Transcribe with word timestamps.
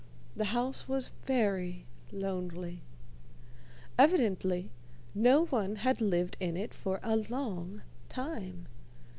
The 0.35 0.45
house 0.45 0.87
was 0.87 1.11
very 1.25 1.85
lonely. 2.11 2.81
Evidently 3.99 4.71
no 5.13 5.45
one 5.45 5.75
had 5.75 6.01
lived 6.01 6.37
in 6.39 6.57
it 6.57 6.73
for 6.73 6.99
a 7.03 7.17
long 7.17 7.83
time. 8.09 8.65